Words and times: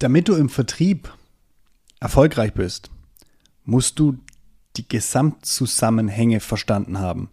Damit 0.00 0.28
du 0.28 0.34
im 0.34 0.48
Vertrieb 0.48 1.12
erfolgreich 2.00 2.54
bist, 2.54 2.90
musst 3.64 3.98
du 3.98 4.18
die 4.76 4.88
Gesamtzusammenhänge 4.88 6.40
verstanden 6.40 6.98
haben. 6.98 7.28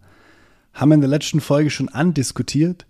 Haben 0.74 0.90
wir 0.90 0.96
in 0.96 1.00
der 1.00 1.08
letzten 1.08 1.40
Folge 1.40 1.70
schon 1.70 1.88
andiskutiert. 1.88 2.86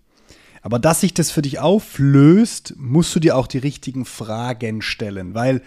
Aber 0.62 0.80
dass 0.80 1.01
sich 1.01 1.14
das 1.14 1.30
für 1.30 1.43
dich 1.43 1.61
auflöst, 1.61 2.75
musst 2.77 3.14
du 3.14 3.21
dir 3.21 3.37
auch 3.37 3.46
die 3.46 3.59
richtigen 3.59 4.04
Fragen 4.04 4.83
stellen. 4.83 5.35
Weil, 5.35 5.62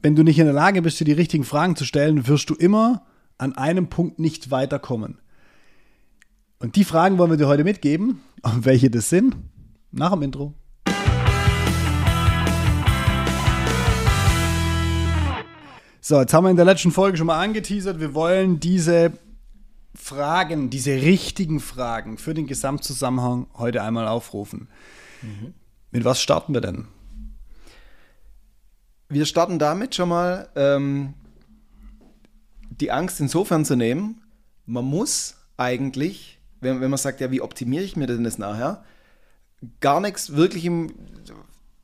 wenn 0.00 0.16
du 0.16 0.22
nicht 0.22 0.38
in 0.38 0.46
der 0.46 0.54
Lage 0.54 0.80
bist, 0.80 0.98
dir 0.98 1.04
die 1.04 1.12
richtigen 1.12 1.44
Fragen 1.44 1.76
zu 1.76 1.84
stellen, 1.84 2.26
wirst 2.26 2.48
du 2.48 2.54
immer 2.54 3.04
an 3.36 3.58
einem 3.58 3.88
Punkt 3.88 4.18
nicht 4.18 4.50
weiterkommen. 4.50 5.18
Und 6.60 6.76
die 6.76 6.84
Fragen 6.84 7.18
wollen 7.18 7.30
wir 7.30 7.36
dir 7.36 7.48
heute 7.48 7.64
mitgeben. 7.64 8.22
Und 8.40 8.64
welche 8.64 8.90
das 8.90 9.10
sind, 9.10 9.36
nach 9.90 10.12
dem 10.12 10.22
Intro. 10.22 10.54
So, 16.06 16.20
jetzt 16.20 16.34
haben 16.34 16.44
wir 16.44 16.50
in 16.50 16.56
der 16.56 16.66
letzten 16.66 16.90
Folge 16.90 17.16
schon 17.16 17.28
mal 17.28 17.42
angeteasert, 17.42 17.98
wir 17.98 18.12
wollen 18.12 18.60
diese 18.60 19.14
Fragen, 19.94 20.68
diese 20.68 20.90
richtigen 20.90 21.60
Fragen 21.60 22.18
für 22.18 22.34
den 22.34 22.46
Gesamtzusammenhang 22.46 23.46
heute 23.54 23.82
einmal 23.82 24.06
aufrufen. 24.06 24.68
Mhm. 25.22 25.54
Mit 25.92 26.04
was 26.04 26.20
starten 26.20 26.52
wir 26.52 26.60
denn? 26.60 26.88
Wir 29.08 29.24
starten 29.24 29.58
damit 29.58 29.94
schon 29.94 30.10
mal 30.10 30.50
ähm, 30.56 31.14
die 32.68 32.90
Angst 32.90 33.18
insofern 33.20 33.64
zu 33.64 33.74
nehmen, 33.74 34.20
man 34.66 34.84
muss 34.84 35.36
eigentlich, 35.56 36.38
wenn, 36.60 36.82
wenn 36.82 36.90
man 36.90 36.98
sagt, 36.98 37.22
ja, 37.22 37.30
wie 37.30 37.40
optimiere 37.40 37.82
ich 37.82 37.96
mir 37.96 38.08
denn 38.08 38.24
das 38.24 38.36
nachher, 38.36 38.84
gar 39.80 40.00
nichts 40.00 40.36
wirklich 40.36 40.66
im, 40.66 40.92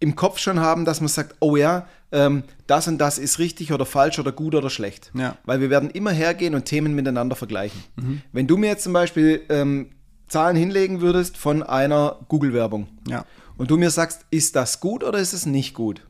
im 0.00 0.16
Kopf 0.16 0.38
schon 0.38 0.60
haben, 0.60 0.84
dass 0.84 1.00
man 1.00 1.08
sagt, 1.08 1.36
oh 1.40 1.56
ja, 1.56 1.86
ähm, 2.10 2.42
das 2.66 2.88
und 2.88 2.98
das 2.98 3.18
ist 3.18 3.38
richtig 3.38 3.72
oder 3.72 3.86
falsch 3.86 4.18
oder 4.18 4.32
gut 4.32 4.54
oder 4.54 4.70
schlecht. 4.70 5.12
Ja. 5.14 5.36
Weil 5.44 5.60
wir 5.60 5.70
werden 5.70 5.90
immer 5.90 6.10
hergehen 6.10 6.54
und 6.54 6.64
Themen 6.64 6.94
miteinander 6.94 7.36
vergleichen. 7.36 7.82
Mhm. 7.96 8.22
Wenn 8.32 8.46
du 8.46 8.56
mir 8.56 8.68
jetzt 8.68 8.82
zum 8.82 8.94
Beispiel 8.94 9.42
ähm, 9.50 9.90
Zahlen 10.26 10.56
hinlegen 10.56 11.00
würdest 11.00 11.36
von 11.36 11.62
einer 11.62 12.18
Google-Werbung 12.28 12.88
ja. 13.08 13.24
und 13.58 13.70
du 13.70 13.76
mir 13.76 13.90
sagst, 13.90 14.24
ist 14.30 14.56
das 14.56 14.80
gut 14.80 15.04
oder 15.04 15.18
ist 15.18 15.34
es 15.34 15.46
nicht 15.46 15.74
gut? 15.74 16.06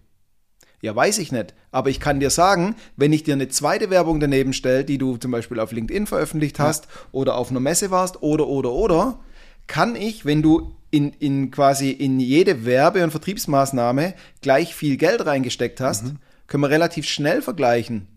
Ja, 0.83 0.97
weiß 0.97 1.19
ich 1.19 1.31
nicht. 1.33 1.55
Aber 1.73 1.91
ich 1.91 2.01
kann 2.01 2.21
dir 2.21 2.31
sagen, 2.31 2.77
wenn 2.97 3.13
ich 3.13 3.23
dir 3.23 3.35
eine 3.35 3.49
zweite 3.49 3.91
Werbung 3.91 4.21
daneben 4.21 4.53
stelle, 4.53 4.85
die 4.85 4.99
du 4.99 5.17
zum 5.19 5.31
Beispiel 5.31 5.61
auf 5.61 5.73
LinkedIn 5.73 6.07
veröffentlicht 6.07 6.59
hast 6.59 6.85
ja. 6.85 6.91
oder 7.13 7.37
auf 7.37 7.51
einer 7.51 7.61
Messe 7.61 7.91
warst 7.91 8.23
oder, 8.23 8.47
oder, 8.47 8.73
oder, 8.73 9.19
kann 9.67 9.95
ich, 9.95 10.25
wenn 10.25 10.43
du 10.43 10.75
in, 10.91 11.13
in 11.13 11.51
quasi 11.51 11.91
in 11.91 12.19
jede 12.19 12.65
Werbe- 12.65 13.05
und 13.05 13.11
Vertriebsmaßnahme 13.11 14.15
gleich 14.43 14.75
viel 14.75 14.97
Geld 14.97 15.25
reingesteckt 15.25 15.81
hast, 15.81 16.05
mhm. 16.05 16.17
können 16.47 16.63
wir 16.63 16.71
relativ 16.71 17.07
schnell 17.07 17.43
vergleichen, 17.43 18.09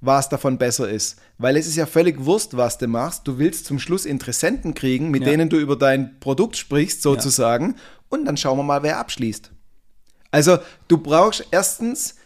was 0.00 0.28
davon 0.28 0.58
besser 0.58 0.88
ist. 0.88 1.18
Weil 1.38 1.56
es 1.56 1.66
ist 1.66 1.76
ja 1.76 1.86
völlig 1.86 2.24
Wurst, 2.24 2.56
was 2.56 2.78
du 2.78 2.86
machst. 2.88 3.26
Du 3.26 3.38
willst 3.38 3.64
zum 3.64 3.78
Schluss 3.78 4.04
Interessenten 4.04 4.74
kriegen, 4.74 5.10
mit 5.10 5.22
ja. 5.22 5.30
denen 5.30 5.48
du 5.48 5.58
über 5.58 5.76
dein 5.76 6.20
Produkt 6.20 6.56
sprichst, 6.56 7.02
sozusagen. 7.02 7.70
Ja. 7.70 7.74
Und 8.10 8.24
dann 8.26 8.36
schauen 8.36 8.58
wir 8.58 8.64
mal, 8.64 8.82
wer 8.82 8.98
abschließt. 8.98 9.50
Also, 10.30 10.58
du 10.88 10.98
brauchst 10.98 11.46
erstens 11.50 12.16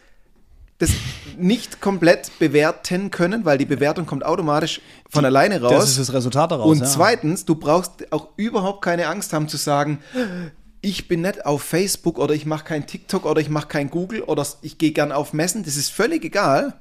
das 0.78 0.90
nicht 1.38 1.80
komplett 1.80 2.38
bewerten 2.38 3.10
können, 3.10 3.44
weil 3.44 3.58
die 3.58 3.64
Bewertung 3.64 4.06
kommt 4.06 4.24
automatisch 4.24 4.80
von 5.08 5.22
die, 5.22 5.26
alleine 5.26 5.60
raus. 5.60 5.72
Das 5.72 5.90
ist 5.90 5.98
das 5.98 6.12
Resultat 6.12 6.50
daraus. 6.50 6.70
Und 6.70 6.80
ja. 6.80 6.86
zweitens, 6.86 7.44
du 7.44 7.54
brauchst 7.54 8.12
auch 8.12 8.28
überhaupt 8.36 8.82
keine 8.82 9.06
Angst 9.06 9.32
haben 9.32 9.48
zu 9.48 9.56
sagen, 9.56 10.00
ich 10.80 11.08
bin 11.08 11.22
nicht 11.22 11.46
auf 11.46 11.62
Facebook 11.62 12.18
oder 12.18 12.34
ich 12.34 12.44
mache 12.44 12.64
kein 12.64 12.86
TikTok 12.86 13.24
oder 13.24 13.40
ich 13.40 13.48
mache 13.48 13.68
kein 13.68 13.88
Google 13.90 14.22
oder 14.22 14.46
ich 14.62 14.78
gehe 14.78 14.92
gern 14.92 15.12
auf 15.12 15.32
Messen. 15.32 15.64
Das 15.64 15.76
ist 15.76 15.90
völlig 15.90 16.24
egal, 16.24 16.74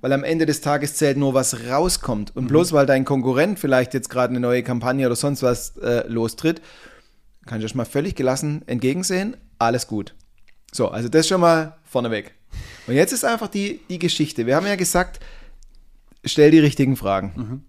weil 0.00 0.12
am 0.12 0.24
Ende 0.24 0.46
des 0.46 0.60
Tages 0.60 0.94
zählt 0.94 1.16
nur, 1.16 1.34
was 1.34 1.68
rauskommt. 1.68 2.34
Und 2.34 2.44
mhm. 2.44 2.48
bloß 2.48 2.72
weil 2.72 2.86
dein 2.86 3.04
Konkurrent 3.04 3.58
vielleicht 3.58 3.92
jetzt 3.92 4.08
gerade 4.08 4.30
eine 4.30 4.40
neue 4.40 4.62
Kampagne 4.62 5.04
oder 5.04 5.16
sonst 5.16 5.42
was 5.42 5.76
äh, 5.78 6.06
lostritt, 6.06 6.62
kann 7.44 7.58
ich 7.58 7.64
das 7.64 7.74
mal 7.74 7.84
völlig 7.84 8.14
gelassen 8.14 8.62
entgegensehen. 8.66 9.36
Alles 9.58 9.86
gut. 9.86 10.14
So, 10.72 10.88
also 10.88 11.08
das 11.08 11.28
schon 11.28 11.40
mal 11.40 11.76
vorneweg. 11.84 12.34
Und 12.86 12.94
jetzt 12.94 13.12
ist 13.12 13.24
einfach 13.24 13.48
die, 13.48 13.80
die 13.88 13.98
Geschichte. 13.98 14.46
Wir 14.46 14.56
haben 14.56 14.66
ja 14.66 14.76
gesagt, 14.76 15.20
stell 16.24 16.50
die 16.50 16.58
richtigen 16.58 16.96
Fragen. 16.96 17.32
Mhm. 17.36 17.62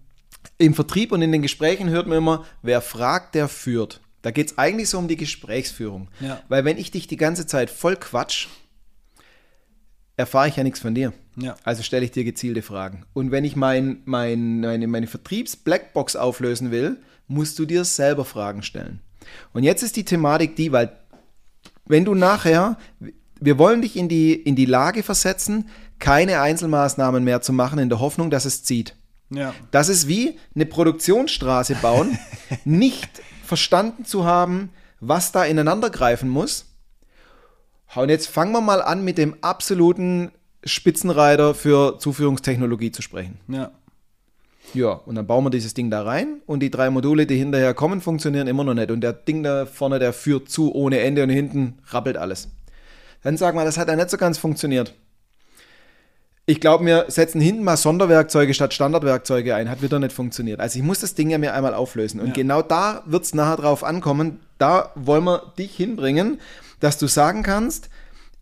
Im 0.58 0.74
Vertrieb 0.74 1.12
und 1.12 1.22
in 1.22 1.32
den 1.32 1.42
Gesprächen 1.42 1.88
hört 1.88 2.06
man 2.06 2.18
immer, 2.18 2.44
wer 2.62 2.80
fragt, 2.80 3.34
der 3.34 3.48
führt. 3.48 4.00
Da 4.22 4.30
geht 4.30 4.50
es 4.50 4.58
eigentlich 4.58 4.88
so 4.88 4.98
um 4.98 5.08
die 5.08 5.16
Gesprächsführung. 5.16 6.08
Ja. 6.20 6.40
Weil 6.48 6.64
wenn 6.64 6.78
ich 6.78 6.90
dich 6.90 7.06
die 7.06 7.16
ganze 7.16 7.46
Zeit 7.46 7.70
voll 7.70 7.96
quatsch, 7.96 8.48
erfahre 10.16 10.48
ich 10.48 10.56
ja 10.56 10.62
nichts 10.62 10.80
von 10.80 10.94
dir. 10.94 11.12
Ja. 11.36 11.56
Also 11.64 11.82
stelle 11.82 12.04
ich 12.04 12.12
dir 12.12 12.24
gezielte 12.24 12.62
Fragen. 12.62 13.04
Und 13.12 13.30
wenn 13.30 13.44
ich 13.44 13.56
mein, 13.56 14.02
mein, 14.04 14.60
meine, 14.60 14.86
meine 14.86 15.06
Vertriebs-Blackbox 15.06 16.16
auflösen 16.16 16.70
will, 16.70 16.98
musst 17.26 17.58
du 17.58 17.66
dir 17.66 17.84
selber 17.84 18.24
Fragen 18.24 18.62
stellen. 18.62 19.00
Und 19.52 19.62
jetzt 19.62 19.82
ist 19.82 19.96
die 19.96 20.04
Thematik 20.04 20.56
die, 20.56 20.72
weil 20.72 20.96
wenn 21.86 22.04
du 22.04 22.14
nachher, 22.14 22.78
wir 23.40 23.58
wollen 23.58 23.82
dich 23.82 23.96
in 23.96 24.08
die, 24.08 24.34
in 24.34 24.56
die 24.56 24.64
Lage 24.64 25.02
versetzen, 25.02 25.68
keine 25.98 26.40
Einzelmaßnahmen 26.40 27.24
mehr 27.24 27.40
zu 27.40 27.52
machen, 27.52 27.78
in 27.78 27.88
der 27.88 28.00
Hoffnung, 28.00 28.30
dass 28.30 28.44
es 28.44 28.64
zieht. 28.64 28.96
Ja. 29.30 29.54
Das 29.70 29.88
ist 29.88 30.08
wie 30.08 30.38
eine 30.54 30.66
Produktionsstraße 30.66 31.76
bauen, 31.76 32.18
nicht 32.64 33.08
verstanden 33.44 34.04
zu 34.04 34.24
haben, 34.24 34.70
was 35.00 35.32
da 35.32 35.44
ineinander 35.44 35.90
greifen 35.90 36.28
muss. 36.28 36.66
Und 37.94 38.08
jetzt 38.08 38.28
fangen 38.28 38.52
wir 38.52 38.60
mal 38.60 38.82
an, 38.82 39.04
mit 39.04 39.18
dem 39.18 39.36
absoluten 39.40 40.32
Spitzenreiter 40.64 41.54
für 41.54 41.98
Zuführungstechnologie 41.98 42.90
zu 42.90 43.02
sprechen. 43.02 43.38
Ja. 43.48 43.70
Ja, 44.72 44.92
und 44.92 45.14
dann 45.14 45.26
bauen 45.26 45.44
wir 45.44 45.50
dieses 45.50 45.74
Ding 45.74 45.90
da 45.90 46.02
rein 46.02 46.40
und 46.46 46.60
die 46.60 46.70
drei 46.70 46.90
Module, 46.90 47.26
die 47.26 47.36
hinterher 47.36 47.74
kommen, 47.74 48.00
funktionieren 48.00 48.48
immer 48.48 48.64
noch 48.64 48.74
nicht. 48.74 48.90
Und 48.90 49.02
der 49.02 49.12
Ding 49.12 49.42
da 49.42 49.66
vorne, 49.66 49.98
der 49.98 50.12
führt 50.12 50.48
zu 50.48 50.74
ohne 50.74 51.00
Ende 51.00 51.22
und 51.22 51.28
hinten 51.28 51.78
rappelt 51.90 52.16
alles. 52.16 52.48
Dann 53.24 53.36
sagen 53.36 53.58
wir, 53.58 53.64
das 53.64 53.78
hat 53.78 53.88
ja 53.88 53.96
nicht 53.96 54.10
so 54.10 54.16
ganz 54.16 54.38
funktioniert. 54.38 54.94
Ich 56.46 56.60
glaube, 56.60 56.84
wir 56.84 57.06
setzen 57.08 57.40
hinten 57.40 57.64
mal 57.64 57.78
Sonderwerkzeuge 57.78 58.52
statt 58.52 58.74
Standardwerkzeuge 58.74 59.54
ein. 59.54 59.70
Hat 59.70 59.80
wieder 59.80 59.98
nicht 59.98 60.12
funktioniert. 60.12 60.60
Also 60.60 60.78
ich 60.78 60.84
muss 60.84 61.00
das 61.00 61.14
Ding 61.14 61.30
ja 61.30 61.38
mir 61.38 61.54
einmal 61.54 61.72
auflösen. 61.72 62.20
Und 62.20 62.28
ja. 62.28 62.32
genau 62.34 62.60
da 62.60 63.02
wird 63.06 63.24
es 63.24 63.34
nachher 63.34 63.56
drauf 63.56 63.82
ankommen. 63.82 64.40
Da 64.58 64.92
wollen 64.94 65.24
wir 65.24 65.54
dich 65.58 65.74
hinbringen, 65.74 66.38
dass 66.80 66.98
du 66.98 67.06
sagen 67.06 67.42
kannst, 67.42 67.88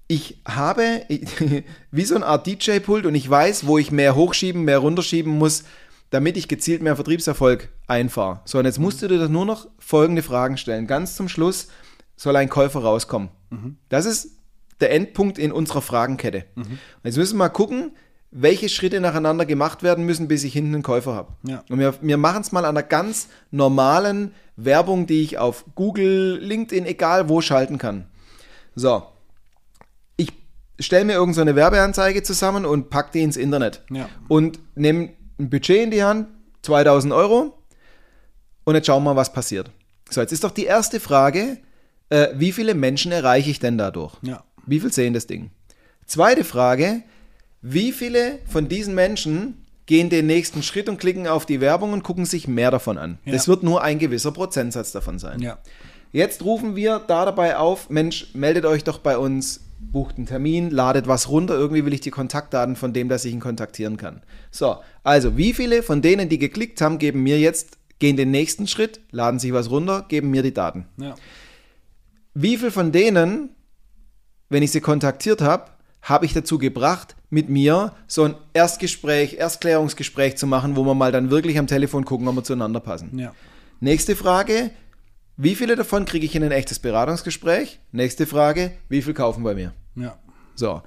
ich 0.09 0.41
habe 0.47 1.03
wie 1.93 2.05
so 2.05 2.17
eine 2.17 2.27
Art 2.27 2.47
DJ-Pult 2.49 3.07
und 3.07 3.15
ich 3.15 3.31
weiß, 3.31 3.69
wo 3.69 3.79
ich 3.79 3.93
mehr 3.93 4.17
hochschieben, 4.17 4.65
mehr 4.65 4.79
runterschieben 4.79 5.33
muss, 5.33 5.63
damit 6.11 6.37
ich 6.37 6.49
gezielt 6.49 6.83
mehr 6.83 6.97
Vertriebserfolg 6.97 7.69
einfahre. 7.87 8.41
So, 8.45 8.59
und 8.59 8.65
jetzt 8.65 8.81
musst 8.81 9.01
du 9.01 9.07
dir 9.07 9.29
nur 9.29 9.47
noch 9.47 9.69
folgende 9.79 10.23
Fragen 10.23 10.57
stellen. 10.57 10.89
Ganz 10.89 11.15
zum 11.15 11.29
Schluss 11.29 11.69
soll 12.17 12.35
ein 12.35 12.49
Käufer 12.49 12.81
rauskommen. 12.81 13.29
Mhm. 13.51 13.77
Das 13.89 14.07
ist 14.07 14.42
der 14.81 14.93
Endpunkt 14.93 15.39
in 15.39 15.53
unserer 15.53 15.83
Fragenkette. 15.83 16.45
Mhm. 16.55 16.79
Jetzt 17.05 17.17
müssen 17.17 17.35
wir 17.35 17.45
mal 17.45 17.49
gucken, 17.49 17.93
welche 18.33 18.71
Schritte 18.71 18.99
nacheinander 19.01 19.45
gemacht 19.45 19.83
werden 19.83 20.07
müssen, 20.07 20.27
bis 20.27 20.43
ich 20.43 20.55
hinten 20.55 20.75
einen 20.75 20.83
Käufer 20.83 21.15
habe. 21.15 21.35
Ja. 21.47 21.63
Und 21.69 21.79
wir, 21.79 21.95
wir 22.01 22.17
machen 22.17 22.41
es 22.41 22.51
mal 22.51 22.65
an 22.65 22.77
einer 22.77 22.83
ganz 22.83 23.29
normalen 23.51 24.33
Werbung, 24.57 25.07
die 25.07 25.23
ich 25.23 25.39
auf 25.39 25.67
Google, 25.75 26.39
LinkedIn, 26.41 26.87
egal 26.87 27.29
wo 27.29 27.43
schalten 27.43 27.77
kann. 27.77 28.07
So. 28.75 29.03
Ich 30.17 30.33
stelle 30.81 31.05
mir 31.05 31.13
irgendeine 31.13 31.51
so 31.51 31.57
Werbeanzeige 31.57 32.23
zusammen 32.23 32.65
und 32.65 32.89
packe 32.89 33.11
die 33.13 33.23
ins 33.23 33.37
Internet. 33.37 33.83
Ja. 33.91 34.09
Und 34.29 34.59
nehme 34.75 35.11
ein 35.39 35.51
Budget 35.51 35.85
in 35.85 35.91
die 35.91 36.03
Hand, 36.03 36.29
2000 36.63 37.13
Euro. 37.13 37.59
Und 38.65 38.75
jetzt 38.75 38.87
schauen 38.87 39.05
wir 39.05 39.13
mal, 39.13 39.17
was 39.21 39.33
passiert. 39.33 39.71
So, 40.09 40.23
jetzt 40.23 40.33
ist 40.33 40.45
doch 40.45 40.53
die 40.53 40.65
erste 40.65 41.01
Frage, 41.01 41.59
äh, 42.09 42.29
wie 42.35 42.53
viele 42.53 42.75
Menschen 42.75 43.13
erreiche 43.13 43.51
ich 43.51 43.59
denn 43.59 43.77
dadurch? 43.77 44.15
Ja. 44.23 44.43
Wie 44.67 44.81
viel 44.81 44.93
sehen 44.93 45.15
das 45.15 45.27
Ding? 45.27 45.51
Zweite 46.07 46.45
Frage, 46.45 47.03
wie 47.63 47.93
viele 47.93 48.39
von 48.47 48.69
diesen 48.69 48.95
Menschen 48.95 49.65
gehen 49.87 50.11
den 50.11 50.27
nächsten 50.27 50.63
Schritt 50.63 50.89
und 50.89 50.99
klicken 50.99 51.27
auf 51.27 51.47
die 51.47 51.61
Werbung 51.61 51.93
und 51.93 52.03
gucken 52.03 52.25
sich 52.25 52.49
mehr 52.49 52.71
davon 52.71 52.99
an? 52.99 53.19
Ja. 53.25 53.33
Das 53.33 53.49
wird 53.49 53.63
nur 53.63 53.83
ein 53.83 53.99
gewisser 53.99 54.33
Prozentsatz 54.33 54.93
davon 54.93 55.19
sein. 55.19 55.41
Ja. 55.41 55.59
Jetzt 56.13 56.45
rufen 56.45 56.77
wir 56.77 56.99
da 56.99 57.25
dabei 57.25 57.57
auf, 57.57 57.89
Mensch, 57.89 58.35
meldet 58.35 58.67
euch 58.67 58.85
doch 58.85 58.99
bei 58.99 59.17
uns, 59.17 59.61
bucht 59.81 60.17
einen 60.17 60.27
Termin, 60.27 60.71
ladet 60.71 61.09
was 61.09 61.29
runter, 61.29 61.55
irgendwie 61.55 61.85
will 61.85 61.95
ich 61.95 62.01
die 62.01 62.11
Kontaktdaten 62.11 62.77
von 62.77 62.93
dem, 62.93 63.09
dass 63.09 63.25
ich 63.25 63.33
ihn 63.33 63.41
kontaktieren 63.41 63.97
kann. 63.97 64.23
So, 64.51 64.77
also 65.03 65.37
wie 65.37 65.55
viele 65.55 65.83
von 65.83 66.03
denen, 66.03 66.29
die 66.29 66.39
geklickt 66.39 66.81
haben, 66.81 66.99
geben 66.99 67.23
mir 67.23 67.39
jetzt, 67.39 67.79
gehen 67.99 68.17
den 68.17 68.31
nächsten 68.31 68.67
Schritt, 68.67 69.01
laden 69.11 69.39
sich 69.39 69.53
was 69.53 69.71
runter, 69.71 70.05
geben 70.09 70.31
mir 70.31 70.43
die 70.43 70.55
Daten. 70.55 70.87
Ja. 70.99 71.15
Wie 72.35 72.59
viele 72.59 72.71
von 72.71 72.93
denen 72.93 73.51
wenn 74.53 74.63
ich 74.63 74.71
sie 74.71 74.81
kontaktiert 74.81 75.41
habe, 75.41 75.71
habe 76.03 76.27
ich 76.27 76.35
dazu 76.35 76.59
gebracht, 76.59 77.17
mit 77.31 77.49
mir 77.49 77.93
so 78.07 78.25
ein 78.25 78.35
Erstgespräch, 78.53 79.35
Erstklärungsgespräch 79.35 80.37
zu 80.37 80.47
machen, 80.47 80.77
wo 80.77 80.85
wir 80.85 80.95
mal 80.95 81.13
dann 81.13 81.31
wirklich 81.31 81.59
am 81.59 81.67
Telefon 81.67 82.05
gucken, 82.05 82.29
ob 82.29 82.37
wir 82.37 82.45
zueinander 82.45 82.81
passen. 82.81 83.19
Ja. 83.19 83.35
Nächste 83.81 84.17
Frage, 84.17 84.71
wie 85.37 85.55
viele 85.55 85.77
davon 85.77 86.05
kriege 86.05 86.27
ich 86.27 86.35
in 86.35 86.45
ein 86.45 86.53
echtes 86.53 86.79
Beratungsgespräch? 86.79 87.81
Nächste 87.93 88.27
Frage, 88.27 88.73
wie 88.89 89.01
viel 89.01 89.15
kaufen 89.15 89.43
bei 89.43 89.55
mir? 89.55 89.73
Ja. 89.97 90.19
So. 90.55 90.83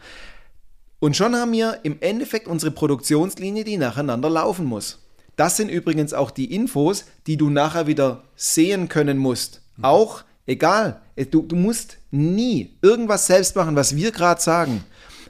Und 1.00 1.18
schon 1.18 1.36
haben 1.36 1.52
wir 1.52 1.80
im 1.84 1.98
Endeffekt 2.02 2.48
unsere 2.48 2.72
Produktionslinie, 2.72 3.64
die 3.64 3.78
nacheinander 3.78 4.30
laufen 4.30 4.66
muss. 4.66 5.00
Das 5.36 5.58
sind 5.58 5.70
übrigens 5.70 6.14
auch 6.14 6.32
die 6.32 6.54
Infos, 6.54 7.06
die 7.28 7.38
du 7.38 7.50
nachher 7.50 7.88
wieder 7.88 8.24
sehen 8.36 8.88
können 8.88 9.18
musst. 9.18 9.62
Auch, 9.82 10.24
egal, 10.46 11.02
du, 11.32 11.42
du 11.42 11.56
musst 11.56 11.98
nie 12.16 12.76
irgendwas 12.82 13.28
selbst 13.28 13.56
machen, 13.56 13.76
was 13.76 13.96
wir 13.96 14.12
gerade 14.12 14.42
sagen. 14.42 14.84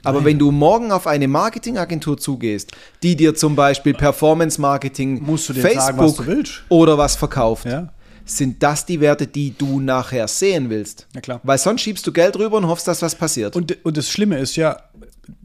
Aber 0.04 0.24
wenn 0.24 0.38
du 0.38 0.52
morgen 0.52 0.92
auf 0.92 1.06
eine 1.08 1.26
Marketingagentur 1.26 2.16
zugehst, 2.16 2.70
die 3.02 3.16
dir 3.16 3.34
zum 3.34 3.56
Beispiel 3.56 3.92
Performance 3.92 4.60
Marketing, 4.60 5.24
Facebook 5.26 5.56
sagen, 5.74 5.98
was 5.98 6.62
oder 6.68 6.96
was 6.96 7.16
verkauft, 7.16 7.64
Ja. 7.66 7.92
sind 8.24 8.62
das 8.62 8.86
die 8.86 9.00
Werte, 9.00 9.26
die 9.26 9.56
du 9.56 9.80
nachher 9.80 10.28
sehen 10.28 10.70
willst. 10.70 11.08
Ja, 11.14 11.20
klar. 11.20 11.40
Weil 11.42 11.58
sonst 11.58 11.80
schiebst 11.80 12.06
du 12.06 12.12
Geld 12.12 12.36
rüber 12.38 12.56
und 12.58 12.68
hoffst, 12.68 12.86
dass 12.86 13.02
was 13.02 13.16
passiert. 13.16 13.56
Und, 13.56 13.84
und 13.84 13.96
das 13.96 14.08
Schlimme 14.08 14.38
ist 14.38 14.54
ja, 14.54 14.76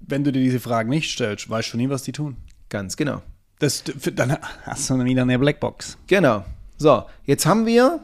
wenn 0.08 0.24
du 0.24 0.32
dir 0.32 0.42
diese 0.44 0.60
Fragen 0.60 0.90
nicht 0.90 1.10
stellst, 1.12 1.50
weißt 1.50 1.74
du 1.74 1.78
nie, 1.78 1.90
was 1.90 2.04
die 2.04 2.12
tun. 2.12 2.38
Ganz 2.70 2.96
genau. 2.96 3.22
Das, 3.58 3.84
dann 4.14 4.38
hast 4.64 4.90
du 4.90 5.04
wieder 5.04 5.24
eine 5.24 5.40
Blackbox. 5.40 5.98
Genau. 6.08 6.44
So, 6.78 7.04
jetzt 7.26 7.46
haben 7.46 7.66
wir 7.66 8.00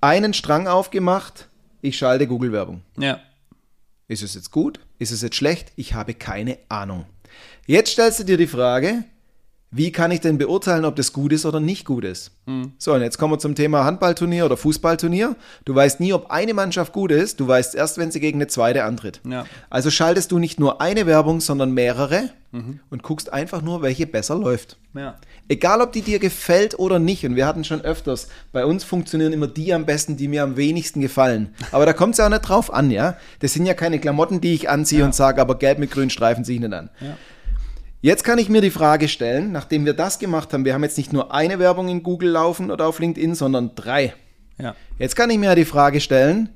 einen 0.00 0.34
Strang 0.34 0.66
aufgemacht. 0.66 1.48
Ich 1.84 1.98
schalte 1.98 2.26
Google-Werbung. 2.26 2.80
Ja. 2.96 3.20
Ist 4.08 4.22
es 4.22 4.32
jetzt 4.34 4.50
gut? 4.50 4.80
Ist 4.98 5.10
es 5.10 5.20
jetzt 5.20 5.36
schlecht? 5.36 5.70
Ich 5.76 5.92
habe 5.92 6.14
keine 6.14 6.56
Ahnung. 6.70 7.04
Jetzt 7.66 7.90
stellst 7.90 8.20
du 8.20 8.24
dir 8.24 8.38
die 8.38 8.46
Frage, 8.46 9.04
wie 9.76 9.90
kann 9.90 10.12
ich 10.12 10.20
denn 10.20 10.38
beurteilen, 10.38 10.84
ob 10.84 10.94
das 10.94 11.12
gut 11.12 11.32
ist 11.32 11.44
oder 11.44 11.58
nicht 11.58 11.84
gut 11.84 12.04
ist? 12.04 12.30
So, 12.78 12.94
und 12.94 13.00
jetzt 13.02 13.18
kommen 13.18 13.32
wir 13.32 13.40
zum 13.40 13.56
Thema 13.56 13.84
Handballturnier 13.84 14.44
oder 14.44 14.56
Fußballturnier. 14.56 15.34
Du 15.64 15.74
weißt 15.74 15.98
nie, 15.98 16.12
ob 16.12 16.30
eine 16.30 16.54
Mannschaft 16.54 16.92
gut 16.92 17.10
ist. 17.10 17.40
Du 17.40 17.48
weißt 17.48 17.74
erst, 17.74 17.98
wenn 17.98 18.12
sie 18.12 18.20
gegen 18.20 18.38
eine 18.38 18.46
zweite 18.46 18.84
antritt. 18.84 19.20
Ja. 19.28 19.46
Also 19.70 19.90
schaltest 19.90 20.30
du 20.30 20.38
nicht 20.38 20.60
nur 20.60 20.80
eine 20.80 21.06
Werbung, 21.06 21.40
sondern 21.40 21.72
mehrere 21.72 22.30
und 22.88 23.02
guckst 23.02 23.32
einfach 23.32 23.62
nur, 23.62 23.82
welche 23.82 24.06
besser 24.06 24.36
läuft. 24.36 24.76
Ja. 24.94 25.16
Egal, 25.48 25.80
ob 25.80 25.92
die 25.92 26.02
dir 26.02 26.20
gefällt 26.20 26.78
oder 26.78 27.00
nicht. 27.00 27.26
Und 27.26 27.34
wir 27.34 27.44
hatten 27.44 27.64
schon 27.64 27.80
öfters, 27.80 28.28
bei 28.52 28.64
uns 28.64 28.84
funktionieren 28.84 29.32
immer 29.32 29.48
die 29.48 29.74
am 29.74 29.86
besten, 29.86 30.16
die 30.16 30.28
mir 30.28 30.44
am 30.44 30.56
wenigsten 30.56 31.00
gefallen. 31.00 31.52
Aber 31.72 31.84
da 31.84 31.92
kommt 31.92 32.12
es 32.12 32.18
ja 32.18 32.26
auch 32.26 32.30
nicht 32.30 32.42
drauf 32.42 32.72
an, 32.72 32.92
ja. 32.92 33.16
Das 33.40 33.54
sind 33.54 33.66
ja 33.66 33.74
keine 33.74 33.98
Klamotten, 33.98 34.40
die 34.40 34.54
ich 34.54 34.70
anziehe 34.70 35.04
und 35.04 35.16
sage, 35.16 35.40
aber 35.40 35.58
gelb 35.58 35.80
mit 35.80 35.90
grünen 35.90 36.10
Streifen 36.10 36.44
ziehe 36.44 36.58
ich 36.58 36.62
nicht 36.62 36.72
an. 36.72 36.90
Ja. 37.00 37.16
Jetzt 38.04 38.22
kann 38.22 38.36
ich 38.36 38.50
mir 38.50 38.60
die 38.60 38.70
Frage 38.70 39.08
stellen, 39.08 39.50
nachdem 39.50 39.86
wir 39.86 39.94
das 39.94 40.18
gemacht 40.18 40.52
haben, 40.52 40.66
wir 40.66 40.74
haben 40.74 40.82
jetzt 40.82 40.98
nicht 40.98 41.14
nur 41.14 41.32
eine 41.32 41.58
Werbung 41.58 41.88
in 41.88 42.02
Google 42.02 42.28
laufen 42.28 42.70
oder 42.70 42.86
auf 42.86 42.98
LinkedIn, 42.98 43.34
sondern 43.34 43.74
drei. 43.76 44.12
Ja. 44.58 44.76
Jetzt 44.98 45.16
kann 45.16 45.30
ich 45.30 45.38
mir 45.38 45.54
die 45.54 45.64
Frage 45.64 46.02
stellen, 46.02 46.50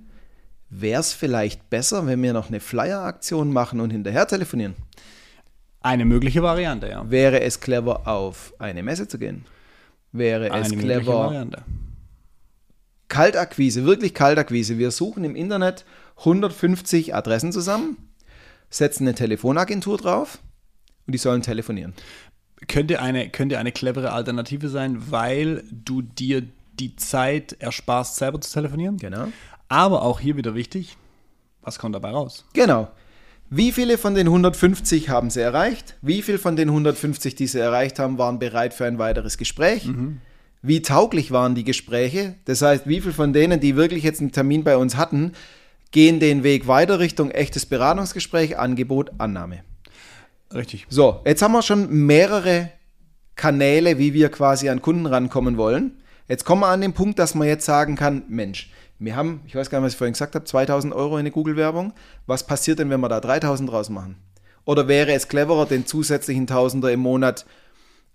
wäre 0.69 1.01
es 1.01 1.15
vielleicht 1.15 1.71
besser, 1.71 2.07
wenn 2.07 2.23
wir 2.23 2.35
noch 2.35 2.49
eine 2.49 2.61
Flyer-Aktion 2.61 3.51
machen 3.51 3.81
und 3.81 3.89
hinterher 3.89 4.29
telefonieren? 4.29 4.75
Eine 5.81 6.05
mögliche 6.05 6.43
Variante, 6.43 6.87
ja. 6.87 7.11
Wäre 7.11 7.41
es 7.41 7.61
clever, 7.61 8.07
auf 8.07 8.53
eine 8.59 8.83
Messe 8.83 9.09
zu 9.09 9.19
gehen? 9.19 9.47
Wäre 10.13 10.53
Eine 10.53 10.67
es 10.67 10.69
mögliche 10.69 11.01
clever, 11.01 11.15
Variante. 11.15 11.63
Kaltakquise, 13.09 13.87
wirklich 13.87 14.13
Kaltakquise. 14.13 14.77
Wir 14.77 14.91
suchen 14.91 15.25
im 15.25 15.35
Internet 15.35 15.87
150 16.19 17.15
Adressen 17.15 17.53
zusammen, 17.53 17.97
setzen 18.69 19.05
eine 19.05 19.15
Telefonagentur 19.15 19.97
drauf 19.97 20.41
und 21.09 21.13
die 21.13 21.19
sollen 21.19 21.41
telefonieren. 21.43 21.95
Könnte 22.69 23.01
eine, 23.01 23.31
könnte 23.31 23.59
eine 23.59 23.73
clevere 23.73 24.13
Alternative 24.13 24.69
sein, 24.69 25.11
weil 25.11 25.65
du 25.71 26.03
dir 26.03 26.43
die 26.79 26.95
Zeit 26.97 27.57
ersparst, 27.59 28.17
selber 28.17 28.41
zu 28.41 28.53
telefonieren. 28.53 28.99
Genau. 28.99 29.29
Aber 29.69 30.03
auch 30.03 30.21
hier 30.21 30.37
wieder 30.37 30.55
wichtig, 30.55 30.97
was 31.63 31.79
kommt 31.79 31.95
dabei 31.95 32.11
raus? 32.11 32.45
Genau. 32.53 32.89
Wie 33.49 33.73
viele 33.73 33.97
von 33.97 34.15
den 34.15 34.27
150 34.27 35.09
haben 35.09 35.31
sie 35.31 35.41
erreicht? 35.41 35.97
Wie 36.03 36.21
viele 36.21 36.39
von 36.39 36.57
den 36.57 36.69
150, 36.69 37.35
die 37.35 37.47
sie 37.47 37.59
erreicht 37.59 37.99
haben, 37.99 38.19
waren 38.19 38.39
bereit 38.39 38.75
für 38.75 38.85
ein 38.85 38.99
weiteres 38.99 39.39
Gespräch? 39.39 39.89
Wie 40.61 40.83
tauglich 40.83 41.31
waren 41.31 41.55
die 41.55 41.65
Gespräche? 41.65 42.35
Das 42.45 42.61
heißt, 42.61 42.87
wie 42.87 43.01
viele 43.01 43.15
von 43.15 43.33
denen, 43.33 43.61
die 43.61 43.77
wirklich 43.77 44.03
jetzt 44.03 44.21
einen 44.21 44.33
Termin 44.33 44.65
bei 44.65 44.77
uns 44.77 44.97
hatten, 44.97 45.33
gehen 45.91 46.21
den 46.21 46.43
Weg 46.43 46.67
weiter 46.67 46.99
Richtung 46.99 47.31
echtes 47.31 47.65
Beratungsgespräch, 47.65 48.59
Angebot, 48.59 49.13
Annahme? 49.17 49.63
Richtig. 50.55 50.87
So, 50.89 51.21
jetzt 51.25 51.43
haben 51.43 51.53
wir 51.53 51.63
schon 51.63 52.07
mehrere 52.07 52.71
Kanäle, 53.37 53.99
wie 53.99 54.15
wir 54.15 54.31
quasi 54.31 54.69
an 54.69 54.83
Kunden 54.83 55.07
rankommen 55.07 55.57
wollen. 55.57 56.03
Jetzt 56.29 56.45
kommen 56.45 56.63
wir 56.63 56.69
an 56.69 56.81
den 56.81 56.93
Punkt, 56.93 57.19
dass 57.19 57.35
man 57.35 57.49
jetzt 57.49 57.65
sagen 57.65 57.97
kann, 57.97 58.25
Mensch, 58.29 58.71
wir 58.99 59.15
haben, 59.15 59.41
ich 59.47 59.55
weiß 59.55 59.71
gar 59.71 59.79
nicht, 59.79 59.87
was 59.87 59.93
ich 59.93 59.99
vorhin 59.99 60.13
gesagt 60.13 60.35
habe, 60.35 60.45
2000 60.45 60.93
Euro 60.93 61.15
in 61.15 61.21
eine 61.21 61.31
Google-Werbung. 61.31 61.93
Was 62.27 62.47
passiert 62.47 62.79
denn, 62.79 62.91
wenn 62.91 63.01
wir 63.01 63.09
da 63.09 63.21
3000 63.21 63.71
draus 63.71 63.91
machen? 63.91 64.17
Oder 64.65 64.89
wäre 64.89 65.13
es 65.13 65.29
cleverer, 65.29 65.67
den 65.67 65.87
zusätzlichen 65.87 66.47
Tausender 66.47 66.93
im 66.93 67.01
Monat 67.01 67.47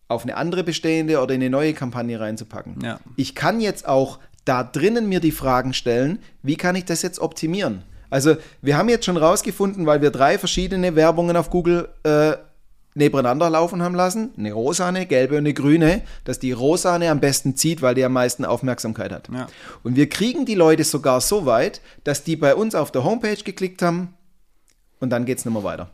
auf 0.08 0.24
eine 0.24 0.36
andere 0.36 0.64
bestehende 0.64 1.20
oder 1.22 1.34
in 1.34 1.42
eine 1.42 1.50
neue 1.50 1.74
Kampagne 1.74 2.20
reinzupacken? 2.20 2.80
Ja. 2.84 3.00
Ich 3.16 3.34
kann 3.34 3.62
jetzt 3.62 3.88
auch 3.88 4.20
da 4.46 4.64
drinnen 4.64 5.08
mir 5.08 5.22
die 5.22 5.32
Fragen 5.32 5.74
stellen, 5.74 6.20
wie 6.42 6.58
kann 6.58 6.76
ich 6.76 6.86
das 6.86 7.02
jetzt 7.02 7.20
optimieren? 7.20 7.84
Also 8.14 8.36
wir 8.62 8.78
haben 8.78 8.90
jetzt 8.90 9.06
schon 9.06 9.18
rausgefunden, 9.18 9.88
weil 9.88 10.04
wir 10.04 10.12
drei 10.12 10.38
verschiedene 10.38 10.96
Werbungen 10.96 11.36
auf 11.36 11.50
Google 11.50 11.90
äh, 12.04 12.34
nebeneinander 12.94 13.50
laufen 13.50 13.82
haben 13.82 13.96
lassen, 13.96 14.30
eine 14.38 14.54
rosane, 14.54 15.08
gelbe 15.08 15.34
und 15.34 15.40
eine 15.40 15.56
grüne, 15.56 16.04
dass 16.24 16.38
die 16.38 16.52
rosane 16.52 17.10
am 17.10 17.20
besten 17.20 17.56
zieht, 17.56 17.82
weil 17.82 17.96
die 17.96 18.06
am 18.06 18.14
meisten 18.14 18.46
Aufmerksamkeit 18.46 19.12
hat. 19.12 19.30
Ja. 19.34 19.48
Und 19.82 19.96
wir 19.96 20.10
kriegen 20.10 20.46
die 20.46 20.54
Leute 20.54 20.84
sogar 20.84 21.22
so 21.22 21.48
weit, 21.48 21.82
dass 22.04 22.24
die 22.24 22.36
bei 22.36 22.54
uns 22.54 22.76
auf 22.76 22.92
der 22.92 23.04
Homepage 23.04 23.44
geklickt 23.44 23.82
haben 23.82 24.14
und 25.00 25.10
dann 25.10 25.26
geht 25.26 25.40
es 25.40 25.46
nicht 25.46 25.54
mehr 25.56 25.64
weiter. 25.64 25.90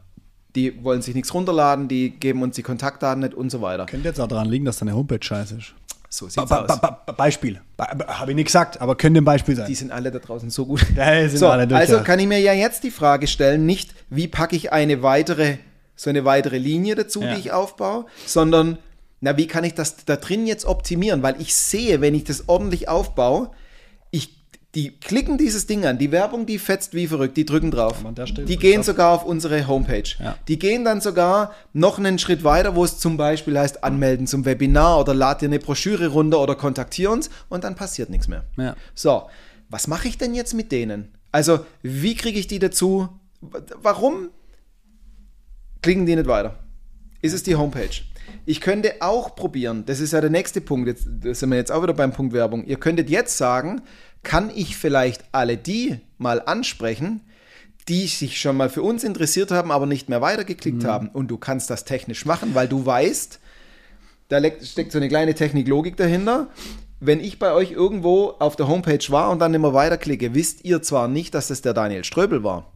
Die 0.57 0.83
wollen 0.83 1.01
sich 1.01 1.15
nichts 1.15 1.33
runterladen, 1.33 1.87
die 1.87 2.09
geben 2.09 2.41
uns 2.41 2.57
die 2.57 2.63
Kontaktdaten 2.63 3.21
nicht 3.21 3.33
und 3.33 3.49
so 3.49 3.61
weiter. 3.61 3.85
Könnte 3.85 4.09
jetzt 4.09 4.19
auch 4.19 4.27
daran 4.27 4.49
liegen, 4.49 4.65
dass 4.65 4.79
deine 4.79 4.93
Homepage 4.93 5.23
scheiße 5.23 5.55
ist. 5.55 5.73
So 6.11 6.25
Ba 6.25 6.31
sieht's 6.31 6.49
ba 6.49 6.61
aus. 6.61 6.67
ba 6.81 7.03
ba 7.05 7.11
Beispiel. 7.13 7.61
Habe 7.77 8.31
ich 8.31 8.35
nicht 8.35 8.45
gesagt, 8.47 8.81
aber 8.81 8.95
könnte 8.95 9.21
ein 9.21 9.25
Beispiel 9.25 9.55
sein. 9.55 9.67
Die 9.67 9.75
sind 9.75 9.91
alle 9.91 10.09
da 10.11 10.17
draußen 10.19 10.49
so 10.49 10.65
gut. 10.65 10.79
So, 10.79 11.55
durch, 11.55 11.73
also 11.73 11.97
ja. 11.97 12.01
kann 12.01 12.17
ich 12.19 12.27
mir 12.27 12.39
ja 12.39 12.53
jetzt 12.53 12.83
die 12.83 12.91
Frage 12.91 13.27
stellen, 13.27 13.65
nicht 13.65 13.93
wie 14.09 14.27
packe 14.27 14.55
ich 14.55 14.73
eine 14.73 15.03
weitere, 15.03 15.57
so 15.95 16.09
eine 16.09 16.25
weitere 16.25 16.57
Linie 16.57 16.95
dazu, 16.95 17.21
Ja. 17.21 17.35
die 17.35 17.39
ich 17.41 17.51
aufbaue, 17.51 18.05
sondern 18.25 18.79
na, 19.21 19.37
wie 19.37 19.47
kann 19.47 19.63
ich 19.65 19.75
das 19.75 19.97
da 20.05 20.15
drin 20.15 20.47
jetzt 20.47 20.65
optimieren? 20.65 21.21
Weil 21.21 21.39
ich 21.39 21.53
sehe, 21.53 22.01
wenn 22.01 22.15
ich 22.15 22.23
das 22.23 22.47
ordentlich 22.47 22.87
aufbaue, 22.89 23.51
die 24.75 24.91
klicken 24.91 25.37
dieses 25.39 25.65
Ding 25.65 25.85
an, 25.85 25.97
die 25.97 26.11
Werbung, 26.11 26.45
die 26.45 26.59
fetzt 26.59 26.93
wie 26.93 27.07
verrückt, 27.07 27.37
die 27.37 27.45
drücken 27.45 27.71
drauf. 27.71 28.03
Die 28.47 28.57
gehen 28.57 28.83
sogar 28.83 29.13
auf 29.13 29.25
unsere 29.25 29.67
Homepage. 29.67 30.03
Ja. 30.19 30.37
Die 30.47 30.59
gehen 30.59 30.85
dann 30.85 31.01
sogar 31.01 31.53
noch 31.73 31.97
einen 31.97 32.19
Schritt 32.19 32.43
weiter, 32.43 32.75
wo 32.75 32.83
es 32.83 32.99
zum 32.99 33.17
Beispiel 33.17 33.57
heißt, 33.57 33.83
anmelden 33.83 34.27
zum 34.27 34.45
Webinar 34.45 34.99
oder 34.99 35.15
lad 35.15 35.41
dir 35.41 35.47
eine 35.47 35.57
Broschüre 35.57 36.09
runter 36.09 36.39
oder 36.39 36.53
kontaktier 36.53 37.09
uns 37.09 37.31
und 37.49 37.63
dann 37.63 37.75
passiert 37.75 38.11
nichts 38.11 38.27
mehr. 38.27 38.43
Ja. 38.57 38.75
So, 38.93 39.23
was 39.69 39.87
mache 39.87 40.07
ich 40.07 40.19
denn 40.19 40.35
jetzt 40.35 40.53
mit 40.53 40.71
denen? 40.71 41.15
Also, 41.31 41.65
wie 41.81 42.15
kriege 42.15 42.39
ich 42.39 42.47
die 42.47 42.59
dazu? 42.59 43.09
Warum 43.41 44.29
klicken 45.81 46.05
die 46.05 46.15
nicht 46.15 46.27
weiter? 46.27 46.59
Ist 47.21 47.33
es 47.33 47.41
die 47.41 47.55
Homepage? 47.55 48.03
Ich 48.45 48.61
könnte 48.61 48.93
auch 48.99 49.35
probieren, 49.35 49.85
das 49.85 49.99
ist 49.99 50.13
ja 50.13 50.21
der 50.21 50.29
nächste 50.29 50.61
Punkt, 50.61 50.87
jetzt 50.87 51.07
da 51.21 51.33
sind 51.33 51.49
wir 51.49 51.57
jetzt 51.57 51.71
auch 51.71 51.81
wieder 51.81 51.93
beim 51.93 52.11
Punkt 52.11 52.33
Werbung. 52.33 52.63
Ihr 52.65 52.77
könntet 52.77 53.09
jetzt 53.09 53.37
sagen, 53.37 53.81
kann 54.23 54.51
ich 54.53 54.77
vielleicht 54.77 55.23
alle 55.31 55.57
die 55.57 55.99
mal 56.17 56.41
ansprechen, 56.41 57.21
die 57.87 58.07
sich 58.07 58.39
schon 58.39 58.55
mal 58.55 58.69
für 58.69 58.83
uns 58.83 59.03
interessiert 59.03 59.51
haben, 59.51 59.71
aber 59.71 59.85
nicht 59.85 60.09
mehr 60.09 60.21
weitergeklickt 60.21 60.85
haben. 60.85 61.09
Und 61.09 61.29
du 61.29 61.37
kannst 61.37 61.69
das 61.69 61.85
technisch 61.85 62.25
machen, 62.25 62.53
weil 62.53 62.67
du 62.67 62.85
weißt, 62.85 63.39
da 64.27 64.39
steckt 64.63 64.91
so 64.91 64.99
eine 64.99 65.09
kleine 65.09 65.33
Techniklogik 65.33 65.97
dahinter. 65.97 66.47
Wenn 66.99 67.19
ich 67.19 67.39
bei 67.39 67.51
euch 67.51 67.71
irgendwo 67.71 68.35
auf 68.39 68.55
der 68.55 68.67
Homepage 68.67 69.03
war 69.09 69.31
und 69.31 69.39
dann 69.39 69.53
immer 69.53 69.73
weiterklicke, 69.73 70.35
wisst 70.35 70.65
ihr 70.65 70.81
zwar 70.81 71.07
nicht, 71.07 71.33
dass 71.33 71.47
das 71.47 71.61
der 71.61 71.73
Daniel 71.73 72.03
Ströbel 72.03 72.43
war, 72.43 72.71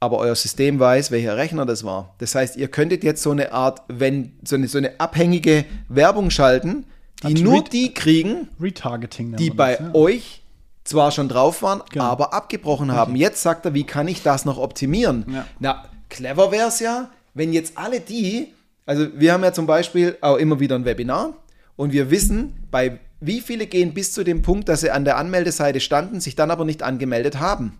aber 0.00 0.18
euer 0.18 0.34
System 0.34 0.78
weiß, 0.78 1.10
welcher 1.10 1.36
Rechner 1.36 1.64
das 1.64 1.84
war. 1.84 2.14
Das 2.18 2.34
heißt, 2.34 2.56
ihr 2.56 2.68
könntet 2.68 3.04
jetzt 3.04 3.22
so 3.22 3.30
eine 3.30 3.52
Art, 3.52 3.82
wenn 3.88 4.32
so 4.44 4.56
eine, 4.56 4.68
so 4.68 4.78
eine 4.78 5.00
abhängige 5.00 5.64
Werbung 5.88 6.30
schalten, 6.30 6.84
die 7.22 7.34
Hat 7.34 7.40
nur 7.42 7.64
die 7.64 7.92
kriegen, 7.94 8.48
Retargeting. 8.60 9.36
die 9.36 9.50
bei 9.50 9.76
das, 9.76 9.86
ja. 9.88 9.94
euch 9.94 10.42
zwar 10.84 11.10
schon 11.10 11.28
drauf 11.28 11.62
waren, 11.62 11.82
Genau. 11.90 12.04
aber 12.04 12.32
abgebrochen 12.32 12.92
haben. 12.92 13.16
Jetzt 13.16 13.42
sagt 13.42 13.64
er, 13.66 13.74
wie 13.74 13.84
kann 13.84 14.08
ich 14.08 14.22
das 14.22 14.44
noch 14.44 14.58
optimieren? 14.58 15.24
Ja. 15.32 15.46
Na, 15.58 15.84
clever 16.08 16.50
wäre 16.50 16.68
es 16.68 16.80
ja, 16.80 17.10
wenn 17.34 17.52
jetzt 17.52 17.76
alle 17.76 18.00
die, 18.00 18.52
also 18.86 19.06
wir 19.14 19.32
haben 19.32 19.44
ja 19.44 19.52
zum 19.52 19.66
Beispiel 19.66 20.16
auch 20.20 20.36
immer 20.36 20.60
wieder 20.60 20.76
ein 20.76 20.84
Webinar 20.84 21.34
und 21.76 21.92
wir 21.92 22.10
wissen, 22.10 22.54
bei 22.70 23.00
wie 23.20 23.40
viele 23.40 23.66
gehen 23.66 23.94
bis 23.94 24.12
zu 24.12 24.22
dem 24.22 24.42
Punkt, 24.42 24.68
dass 24.68 24.82
sie 24.82 24.90
an 24.90 25.04
der 25.04 25.16
Anmeldeseite 25.16 25.80
standen, 25.80 26.20
sich 26.20 26.36
dann 26.36 26.50
aber 26.52 26.64
nicht 26.64 26.82
angemeldet 26.84 27.40
haben. 27.40 27.76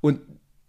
Und 0.00 0.20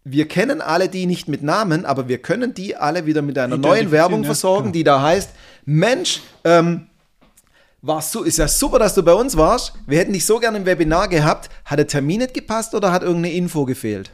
wir 0.04 0.28
kennen 0.28 0.62
alle 0.62 0.90
die 0.90 1.06
nicht 1.06 1.28
mit 1.28 1.44
Namen, 1.44 1.86
aber 1.86 2.08
wir 2.10 2.18
können 2.18 2.54
die 2.54 2.76
alle 2.76 3.06
wieder 3.06 3.22
mit 3.22 3.38
einer 3.38 3.58
neuen 3.58 3.92
Werbung 3.92 4.24
ja, 4.24 4.26
versorgen, 4.28 4.66
genau. 4.66 4.74
die 4.74 4.84
da 4.84 5.02
heißt, 5.02 5.30
Mensch, 5.66 6.22
ähm, 6.44 6.88
warst 7.82 8.14
du, 8.14 8.24
ist 8.24 8.38
ja 8.38 8.48
super, 8.48 8.80
dass 8.80 8.94
du 8.94 9.04
bei 9.04 9.14
uns 9.14 9.36
warst. 9.36 9.74
Wir 9.88 10.00
hätten 10.00 10.14
dich 10.14 10.26
so 10.26 10.40
gerne 10.40 10.58
im 10.58 10.66
Webinar 10.66 11.08
gehabt. 11.08 11.50
Hat 11.66 11.80
der 11.80 11.88
Termin 11.88 12.20
nicht 12.20 12.34
gepasst 12.34 12.76
oder 12.76 12.92
hat 12.92 13.02
irgendeine 13.02 13.34
Info 13.34 13.66
gefehlt? 13.66 14.12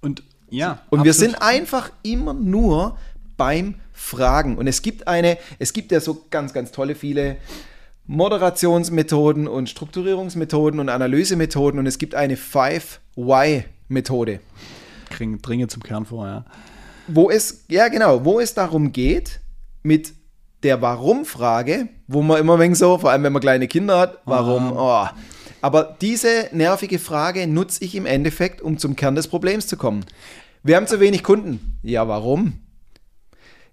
Und 0.00 0.22
Ja, 0.50 0.82
Und 0.90 1.04
wir 1.04 1.10
absolut. 1.10 1.32
sind 1.32 1.42
einfach 1.42 1.90
immer 2.02 2.34
nur 2.34 2.98
beim 3.36 3.76
Fragen. 3.92 4.58
Und 4.58 4.66
es 4.66 4.82
gibt 4.82 5.06
eine, 5.06 5.38
es 5.58 5.72
gibt 5.72 5.92
ja 5.92 6.00
so 6.00 6.26
ganz, 6.30 6.52
ganz 6.52 6.72
tolle 6.72 6.94
viele 6.94 7.36
Moderationsmethoden 8.06 9.46
und 9.46 9.70
Strukturierungsmethoden 9.70 10.80
und 10.80 10.88
Analysemethoden 10.88 11.78
und 11.78 11.86
es 11.86 11.98
gibt 11.98 12.16
eine 12.16 12.34
5-Why-Methode, 12.34 14.40
Kriegen, 15.08 15.40
dringe 15.40 15.68
zum 15.68 15.84
Kern 15.84 16.04
vor, 16.04 16.26
ja. 16.26 16.44
wo 17.06 17.30
es, 17.30 17.64
ja 17.68 17.86
genau, 17.88 18.24
wo 18.24 18.40
es 18.40 18.54
darum 18.54 18.92
geht, 18.92 19.38
mit 19.84 20.14
der 20.62 20.80
Warum-Frage, 20.82 21.88
wo 22.06 22.22
man 22.22 22.40
immer 22.40 22.58
wegen 22.58 22.74
so, 22.74 22.98
vor 22.98 23.10
allem 23.10 23.22
wenn 23.22 23.32
man 23.32 23.42
kleine 23.42 23.68
Kinder 23.68 23.98
hat, 23.98 24.18
warum, 24.24 24.72
oh. 24.76 25.06
Aber 25.60 25.96
diese 26.00 26.48
nervige 26.52 26.98
Frage 26.98 27.46
nutze 27.46 27.84
ich 27.84 27.94
im 27.94 28.04
Endeffekt, 28.06 28.60
um 28.60 28.78
zum 28.78 28.96
Kern 28.96 29.14
des 29.14 29.28
Problems 29.28 29.66
zu 29.66 29.76
kommen. 29.76 30.04
Wir 30.64 30.76
haben 30.76 30.86
zu 30.86 31.00
wenig 31.00 31.22
Kunden. 31.22 31.78
Ja, 31.82 32.08
warum? 32.08 32.54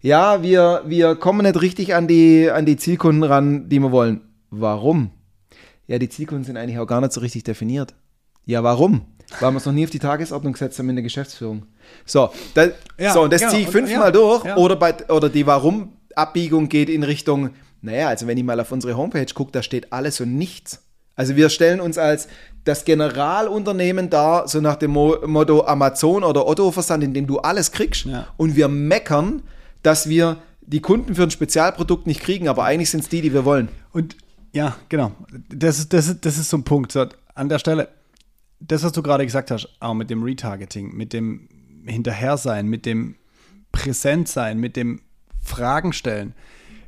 Ja, 0.02 0.42
wir, 0.44 0.84
wir 0.86 1.16
kommen 1.16 1.46
nicht 1.46 1.62
richtig 1.62 1.96
an 1.96 2.08
die, 2.08 2.50
an 2.50 2.66
die 2.66 2.78
Zielkunden 2.78 3.24
ran, 3.24 3.70
die 3.70 3.80
wir 3.80 3.92
wollen. 3.92 4.22
Warum? 4.50 5.12
Ja, 5.88 6.00
die 6.00 6.10
Zielkunden 6.10 6.46
sind 6.46 6.58
eigentlich 6.58 6.80
auch 6.80 6.88
gar 6.88 7.02
nicht 7.02 7.12
so 7.14 7.22
richtig 7.22 7.44
definiert. 7.44 7.96
Ja, 8.46 8.64
warum? 8.64 9.02
Weil 9.40 9.52
wir 9.52 9.58
es 9.58 9.66
noch 9.66 9.74
nie 9.74 9.84
auf 9.84 9.90
die 9.90 10.00
Tagesordnung 10.00 10.54
gesetzt 10.54 10.80
haben 10.80 10.90
in 10.90 10.96
der 10.96 11.04
Geschäftsführung. 11.04 11.64
So, 12.06 12.32
da, 12.54 12.68
Ja, 12.98 13.14
so 13.14 13.22
und 13.24 13.34
das 13.34 13.42
genau. 13.42 13.52
ziehe 13.54 13.64
ich 13.64 13.70
fünfmal 13.70 14.06
ja, 14.06 14.12
durch. 14.12 14.46
ja. 14.46 14.58
Oder, 14.58 14.76
bei, 14.76 14.96
oder 15.10 15.30
die 15.30 15.46
Warum-Abbiegung 16.16 16.70
geht 16.70 16.90
in 16.90 17.04
Richtung, 17.04 17.52
naja, 17.82 18.08
also 18.08 18.28
wenn 18.28 18.38
ich 18.38 18.44
mal 18.44 18.60
auf 18.60 18.72
unsere 18.72 18.98
Homepage 18.98 19.34
gucke, 19.34 19.52
da 19.52 19.64
steht 19.64 19.92
alles 19.94 20.20
und 20.20 20.38
nichts. 20.38 20.84
Also 21.16 21.36
wir 21.36 21.50
stellen 21.50 21.82
uns 21.82 21.98
als 21.98 22.28
das 22.64 22.86
Generalunternehmen 22.86 24.10
dar, 24.10 24.48
so 24.48 24.62
nach 24.62 24.76
dem 24.76 24.92
Mo 24.92 25.18
Motto 25.26 25.66
Amazon 25.66 26.24
oder 26.24 26.48
Otto-Versand, 26.48 27.04
in 27.04 27.14
dem 27.14 27.28
du 27.28 27.40
alles 27.40 27.72
kriegst. 27.72 28.06
Ja. 28.06 28.28
Und 28.38 28.56
wir 28.56 28.68
meckern, 28.68 29.44
dass 29.84 30.08
wir 30.08 30.38
die 30.62 30.82
Kunden 30.82 31.16
für 31.16 31.24
ein 31.24 31.32
Spezialprodukt 31.32 32.08
nicht 32.08 32.22
kriegen, 32.22 32.48
aber 32.48 32.64
eigentlich 32.64 32.90
sind 32.90 33.02
es 33.02 33.10
die, 33.10 33.22
die 33.22 33.34
wir 33.34 33.44
wollen. 33.44 33.70
Und 33.92 34.16
ja, 34.54 34.78
genau. 34.88 35.12
Das 35.50 35.80
ist, 35.80 35.94
das 35.94 36.08
ist, 36.08 36.26
das 36.26 36.38
ist 36.38 36.50
so 36.50 36.58
ein 36.58 36.64
Punkt. 36.64 36.92
So, 36.92 37.06
an 37.36 37.50
der 37.50 37.60
Stelle, 37.60 37.90
das, 38.60 38.84
was 38.84 38.92
du 38.92 39.02
gerade 39.02 39.26
gesagt 39.26 39.52
hast, 39.52 39.68
auch 39.80 39.94
mit 39.94 40.10
dem 40.10 40.24
Retargeting, 40.24 40.96
mit 40.96 41.14
dem 41.14 41.50
Hinterhersein, 41.86 42.68
mit 42.68 42.86
dem 42.86 43.16
Präsentsein, 43.72 44.60
mit 44.60 44.76
dem 44.76 45.02
Fragen 45.50 45.94
stellen. 45.94 46.34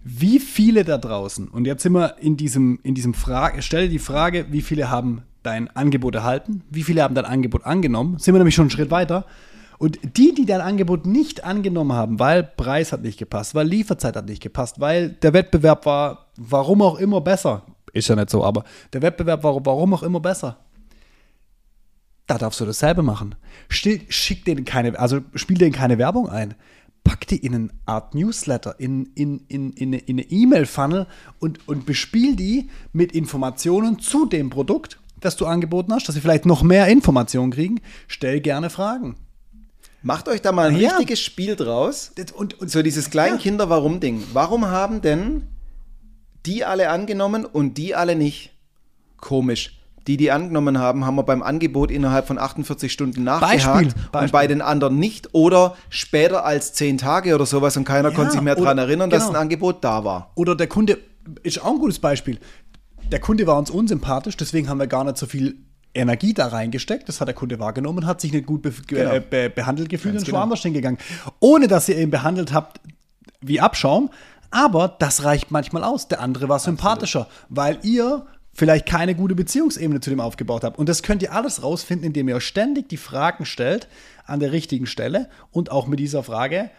Wie 0.03 0.39
viele 0.39 0.83
da 0.83 0.97
draußen, 0.97 1.47
und 1.47 1.65
jetzt 1.65 1.83
sind 1.83 1.93
wir 1.93 2.15
in 2.19 2.37
diesem, 2.37 2.79
in 2.83 2.95
diesem 2.95 3.13
Frage, 3.13 3.61
stell 3.61 3.83
dir 3.83 3.89
die 3.89 3.99
Frage, 3.99 4.47
wie 4.49 4.61
viele 4.61 4.89
haben 4.89 5.23
dein 5.43 5.67
Angebot 5.75 6.15
erhalten, 6.15 6.63
wie 6.69 6.83
viele 6.83 7.03
haben 7.03 7.15
dein 7.15 7.25
Angebot 7.25 7.65
angenommen, 7.65 8.17
sind 8.17 8.33
wir 8.33 8.39
nämlich 8.39 8.55
schon 8.55 8.63
einen 8.63 8.71
Schritt 8.71 8.91
weiter. 8.91 9.25
Und 9.77 9.99
die, 10.17 10.33
die 10.35 10.45
dein 10.45 10.61
Angebot 10.61 11.07
nicht 11.07 11.43
angenommen 11.43 11.93
haben, 11.93 12.19
weil 12.19 12.43
Preis 12.43 12.91
hat 12.91 13.01
nicht 13.01 13.17
gepasst, 13.17 13.55
weil 13.55 13.67
Lieferzeit 13.67 14.15
hat 14.15 14.27
nicht 14.27 14.41
gepasst, 14.41 14.79
weil 14.79 15.09
der 15.09 15.33
Wettbewerb 15.33 15.85
war, 15.87 16.27
warum 16.37 16.83
auch 16.83 16.99
immer 16.99 17.19
besser, 17.19 17.63
ist 17.91 18.07
ja 18.07 18.15
nicht 18.15 18.29
so, 18.29 18.43
aber 18.43 18.63
der 18.93 19.01
Wettbewerb 19.01 19.43
war, 19.43 19.65
warum 19.65 19.93
auch 19.93 20.03
immer 20.03 20.19
besser, 20.19 20.57
da 22.27 22.37
darfst 22.37 22.59
du 22.59 22.65
dasselbe 22.65 23.01
machen. 23.01 23.35
Schick 23.67 24.45
denen 24.45 24.65
keine, 24.65 24.97
also 24.97 25.19
spiel 25.35 25.57
denen 25.57 25.73
keine 25.73 25.97
Werbung 25.97 26.29
ein. 26.29 26.55
Pack 27.03 27.27
die 27.27 27.37
in 27.37 27.55
eine 27.55 27.69
Art 27.85 28.13
Newsletter, 28.15 28.79
in, 28.79 29.07
in, 29.15 29.39
in, 29.47 29.71
in 29.73 29.87
eine 29.89 29.97
in 29.97 30.19
eine 30.19 30.29
E-Mail-Funnel 30.29 31.07
und, 31.39 31.67
und 31.67 31.85
bespiel 31.85 32.35
die 32.35 32.69
mit 32.93 33.11
Informationen 33.13 33.99
zu 33.99 34.25
dem 34.25 34.49
Produkt, 34.49 34.99
das 35.19 35.35
du 35.35 35.45
angeboten 35.45 35.93
hast, 35.93 36.07
dass 36.07 36.15
sie 36.15 36.21
vielleicht 36.21 36.45
noch 36.45 36.63
mehr 36.63 36.87
Informationen 36.87 37.51
kriegen. 37.51 37.81
Stell 38.07 38.39
gerne 38.39 38.69
Fragen. 38.69 39.15
Macht 40.03 40.27
euch 40.27 40.41
da 40.41 40.51
mal 40.51 40.69
ein 40.69 40.77
Ja. 40.77 40.89
richtiges 40.91 41.19
Spiel 41.21 41.55
draus. 41.55 42.11
Und, 42.35 42.59
und 42.59 42.71
So 42.71 42.81
dieses 42.81 43.09
kleinen 43.11 43.35
Ja. 43.35 43.41
Kinder-Warum-Ding. 43.41 44.23
Warum 44.33 44.65
haben 44.67 45.01
denn 45.01 45.43
die 46.45 46.65
alle 46.65 46.89
angenommen 46.89 47.45
und 47.45 47.77
die 47.77 47.93
alle 47.93 48.15
nicht? 48.15 48.51
Komisch. 49.17 49.79
Die, 50.07 50.17
die 50.17 50.31
angenommen 50.31 50.79
haben, 50.79 51.05
haben 51.05 51.15
wir 51.15 51.23
beim 51.23 51.43
Angebot 51.43 51.91
innerhalb 51.91 52.25
von 52.27 52.39
48 52.39 52.91
Stunden 52.91 53.23
nachgehakt 53.23 53.53
Beispiel, 53.65 53.87
und 53.87 54.11
Beispiel. 54.11 54.31
bei 54.31 54.47
den 54.47 54.61
anderen 54.61 54.97
nicht 54.97 55.29
oder 55.33 55.75
später 55.89 56.43
als 56.43 56.73
10 56.73 56.97
Tage 56.97 57.35
oder 57.35 57.45
sowas 57.45 57.77
und 57.77 57.83
keiner 57.83 58.09
Ja, 58.09 58.15
konnte 58.15 58.31
sich 58.31 58.41
mehr 58.41 58.55
daran 58.55 58.77
erinnern, 58.79 59.09
dass 59.09 59.25
genau. 59.27 59.37
ein 59.37 59.41
Angebot 59.43 59.83
da 59.83 60.03
war. 60.03 60.31
Oder 60.35 60.55
der 60.55 60.67
Kunde 60.67 60.97
ist 61.43 61.61
auch 61.61 61.73
ein 61.73 61.79
gutes 61.79 61.99
Beispiel. 61.99 62.39
Der 63.11 63.19
Kunde 63.19 63.45
war 63.45 63.57
uns 63.57 63.69
unsympathisch, 63.69 64.37
deswegen 64.37 64.69
haben 64.69 64.79
wir 64.79 64.87
gar 64.87 65.03
nicht 65.03 65.17
so 65.17 65.25
viel 65.27 65.57
Energie 65.93 66.33
da 66.33 66.47
reingesteckt. 66.47 67.07
Das 67.09 67.19
hat 67.19 67.27
der 67.27 67.35
Kunde 67.35 67.59
wahrgenommen, 67.59 68.05
hat 68.05 68.21
sich 68.21 68.31
nicht 68.31 68.45
gut 68.45 68.61
be 68.61 68.73
Genau. 68.87 69.11
äh, 69.11 69.19
be 69.19 69.49
behandelt 69.49 69.89
gefühlt 69.89 70.13
Ganz 70.13 70.21
und 70.23 70.27
ist 70.27 70.31
genau. 70.31 70.39
woanders 70.39 70.61
hingegangen. 70.61 70.97
Ohne 71.39 71.67
dass 71.67 71.89
ihr 71.89 71.99
ihn 71.99 72.09
behandelt 72.09 72.53
habt 72.53 72.79
wie 73.41 73.59
Abschaum. 73.59 74.09
Aber 74.51 74.95
das 74.99 75.23
reicht 75.23 75.51
manchmal 75.51 75.83
aus. 75.83 76.07
Der 76.07 76.21
andere 76.21 76.49
war 76.49 76.59
sympathischer, 76.59 77.27
weil 77.49 77.79
ihr 77.83 78.25
vielleicht 78.53 78.85
keine 78.85 79.15
gute 79.15 79.35
Beziehungsebene 79.35 80.01
zu 80.01 80.09
dem 80.09 80.19
aufgebaut 80.19 80.63
habt. 80.63 80.77
Und 80.77 80.89
das 80.89 81.03
könnt 81.03 81.21
ihr 81.21 81.33
alles 81.33 81.63
rausfinden, 81.63 82.07
indem 82.07 82.27
ihr 82.27 82.35
euch 82.35 82.45
ständig 82.45 82.89
die 82.89 82.97
Fragen 82.97 83.45
stellt 83.45 83.87
an 84.25 84.39
der 84.39 84.51
richtigen 84.51 84.85
Stelle 84.85 85.29
und 85.51 85.71
auch 85.71 85.87
mit 85.87 85.99
dieser 85.99 86.23
Frage, 86.23 86.69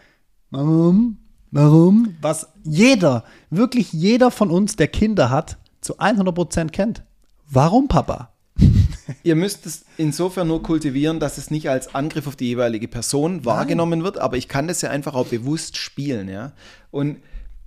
Warum? 0.53 1.17
Warum? 1.49 2.15
Was 2.21 2.47
jeder, 2.63 3.23
wirklich 3.49 3.91
jeder 3.91 4.29
von 4.29 4.51
uns, 4.51 4.75
der 4.75 4.87
Kinder 4.87 5.31
hat, 5.31 5.57
zu 5.81 5.97
100% 5.97 6.69
kennt. 6.69 7.01
Warum, 7.49 7.87
Papa? 7.87 8.33
Ihr 9.23 9.35
müsst 9.35 9.65
es 9.65 9.83
insofern 9.97 10.49
nur 10.49 10.61
kultivieren, 10.61 11.19
dass 11.19 11.39
es 11.39 11.49
nicht 11.49 11.71
als 11.71 11.95
Angriff 11.95 12.27
auf 12.27 12.35
die 12.35 12.45
jeweilige 12.45 12.87
Person 12.87 13.45
wahrgenommen 13.45 14.03
wird, 14.03 14.19
aber 14.19 14.37
ich 14.37 14.47
kann 14.47 14.67
das 14.67 14.83
ja 14.83 14.91
einfach 14.91 15.15
auch 15.15 15.25
bewusst 15.25 15.75
spielen, 15.75 16.29
ja. 16.29 16.51
Und 16.91 17.17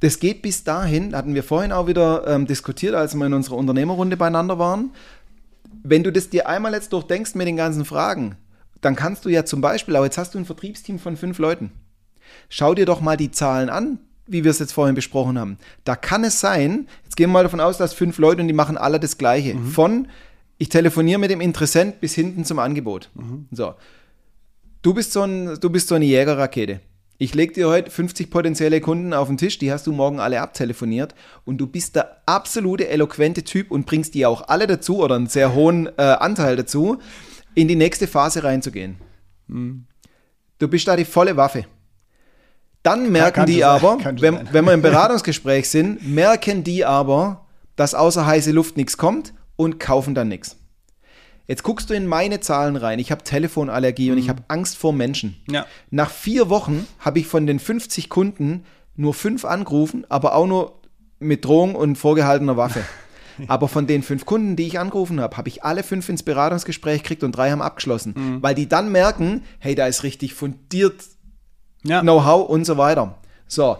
das 0.00 0.18
geht 0.18 0.42
bis 0.42 0.64
dahin, 0.64 1.14
hatten 1.16 1.34
wir 1.34 1.42
vorhin 1.42 1.72
auch 1.72 1.86
wieder 1.86 2.26
ähm, 2.26 2.46
diskutiert, 2.46 2.94
als 2.94 3.14
wir 3.14 3.26
in 3.26 3.34
unserer 3.34 3.56
Unternehmerrunde 3.56 4.16
beieinander 4.16 4.58
waren. 4.58 4.90
Wenn 5.82 6.02
du 6.02 6.12
das 6.12 6.28
dir 6.28 6.48
einmal 6.48 6.74
jetzt 6.74 6.92
durchdenkst 6.92 7.34
mit 7.34 7.46
den 7.46 7.56
ganzen 7.56 7.84
Fragen, 7.84 8.36
dann 8.80 8.94
kannst 8.94 9.24
du 9.24 9.28
ja 9.28 9.44
zum 9.44 9.60
Beispiel, 9.60 9.96
auch 9.96 10.04
jetzt 10.04 10.18
hast 10.18 10.34
du 10.34 10.38
ein 10.38 10.44
Vertriebsteam 10.44 10.98
von 10.98 11.16
fünf 11.16 11.38
Leuten. 11.38 11.72
Schau 12.48 12.74
dir 12.74 12.86
doch 12.86 13.00
mal 13.00 13.16
die 13.16 13.30
Zahlen 13.30 13.70
an, 13.70 13.98
wie 14.26 14.44
wir 14.44 14.50
es 14.50 14.58
jetzt 14.58 14.72
vorhin 14.72 14.94
besprochen 14.94 15.38
haben. 15.38 15.58
Da 15.84 15.96
kann 15.96 16.24
es 16.24 16.40
sein, 16.40 16.88
jetzt 17.04 17.16
gehen 17.16 17.30
wir 17.30 17.34
mal 17.34 17.42
davon 17.44 17.60
aus, 17.60 17.78
dass 17.78 17.94
fünf 17.94 18.18
Leute 18.18 18.42
und 18.42 18.48
die 18.48 18.54
machen 18.54 18.76
alle 18.76 19.00
das 19.00 19.18
Gleiche. 19.18 19.56
Von 19.58 20.08
ich 20.58 20.68
telefoniere 20.68 21.18
mit 21.18 21.30
dem 21.30 21.40
Interessent 21.40 22.00
bis 22.00 22.14
hinten 22.14 22.44
zum 22.44 22.58
Angebot. 22.58 23.10
So. 23.50 23.74
Du 24.82 24.94
bist 24.94 25.12
so, 25.12 25.22
ein, 25.22 25.58
du 25.60 25.70
bist 25.70 25.88
so 25.88 25.94
eine 25.94 26.04
Jägerrakete. 26.04 26.80
Ich 27.18 27.34
lege 27.34 27.54
dir 27.54 27.68
heute 27.68 27.90
50 27.90 28.30
potenzielle 28.30 28.80
Kunden 28.80 29.14
auf 29.14 29.28
den 29.28 29.38
Tisch, 29.38 29.58
die 29.58 29.72
hast 29.72 29.86
du 29.86 29.92
morgen 29.92 30.20
alle 30.20 30.40
abtelefoniert 30.42 31.14
und 31.44 31.58
du 31.58 31.66
bist 31.66 31.96
der 31.96 32.22
absolute 32.26 32.88
eloquente 32.88 33.42
Typ 33.42 33.70
und 33.70 33.86
bringst 33.86 34.14
die 34.14 34.26
auch 34.26 34.48
alle 34.48 34.66
dazu 34.66 34.98
oder 34.98 35.14
einen 35.14 35.26
sehr 35.26 35.54
hohen 35.54 35.88
äh, 35.96 36.02
Anteil 36.02 36.56
dazu, 36.56 36.98
in 37.54 37.68
die 37.68 37.76
nächste 37.76 38.06
Phase 38.06 38.44
reinzugehen. 38.44 38.96
Du 40.58 40.68
bist 40.68 40.86
da 40.86 40.96
die 40.96 41.06
volle 41.06 41.36
Waffe. 41.38 41.64
Dann 42.82 43.10
merken 43.10 43.34
kann 43.34 43.46
die 43.46 43.60
sein, 43.60 43.68
aber, 43.68 43.98
wenn, 44.20 44.52
wenn 44.52 44.64
wir 44.64 44.74
im 44.74 44.82
Beratungsgespräch 44.82 45.70
sind, 45.70 46.06
merken 46.06 46.64
die 46.64 46.84
aber, 46.84 47.46
dass 47.76 47.94
außer 47.94 48.26
heiße 48.26 48.52
Luft 48.52 48.76
nichts 48.76 48.98
kommt 48.98 49.32
und 49.56 49.80
kaufen 49.80 50.14
dann 50.14 50.28
nichts. 50.28 50.56
Jetzt 51.48 51.62
guckst 51.62 51.90
du 51.90 51.94
in 51.94 52.06
meine 52.06 52.40
Zahlen 52.40 52.76
rein. 52.76 52.98
Ich 52.98 53.10
habe 53.12 53.22
Telefonallergie 53.22 54.10
und 54.10 54.18
ich 54.18 54.28
habe 54.28 54.42
Angst 54.48 54.76
vor 54.76 54.92
Menschen. 54.92 55.36
Ja. 55.48 55.66
Nach 55.90 56.10
vier 56.10 56.48
Wochen 56.48 56.86
habe 56.98 57.20
ich 57.20 57.26
von 57.26 57.46
den 57.46 57.58
50 57.58 58.08
Kunden 58.08 58.64
nur 58.96 59.14
fünf 59.14 59.44
angerufen, 59.44 60.04
aber 60.08 60.34
auch 60.34 60.46
nur 60.46 60.80
mit 61.18 61.44
Drohung 61.44 61.74
und 61.74 61.96
vorgehaltener 61.96 62.56
Waffe. 62.56 62.82
Aber 63.48 63.68
von 63.68 63.86
den 63.86 64.02
fünf 64.02 64.24
Kunden, 64.24 64.56
die 64.56 64.66
ich 64.66 64.78
angerufen 64.78 65.20
habe, 65.20 65.36
habe 65.36 65.50
ich 65.50 65.62
alle 65.62 65.82
fünf 65.82 66.08
ins 66.08 66.22
Beratungsgespräch 66.22 67.02
gekriegt 67.02 67.22
und 67.22 67.32
drei 67.32 67.50
haben 67.50 67.60
abgeschlossen. 67.60 68.38
Weil 68.40 68.54
die 68.54 68.66
dann 68.66 68.90
merken, 68.90 69.42
hey, 69.58 69.74
da 69.74 69.86
ist 69.86 70.04
richtig 70.04 70.32
fundiert 70.32 71.04
Ja. 71.82 72.00
Know-how 72.00 72.48
und 72.48 72.64
so 72.64 72.78
weiter. 72.78 73.18
So. 73.46 73.76